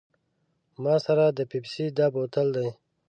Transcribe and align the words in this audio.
ما 0.83 0.95
سره 1.05 1.25
د 1.37 1.39
پیپسي 1.51 1.85
دا 1.97 2.07
بوتل 2.13 2.47
دی. 2.55 2.67